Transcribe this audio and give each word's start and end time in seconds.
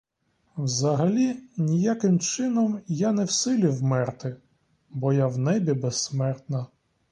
Взагалі 0.57 1.37
ніяким 1.57 2.19
чином 2.19 2.81
я 2.87 3.11
не 3.11 3.23
в 3.23 3.31
силі 3.31 3.67
вмерти, 3.67 4.37
бо 4.89 5.13
я 5.13 5.27
в 5.27 5.37
небі 5.37 5.73
безсмертна. 5.73 6.65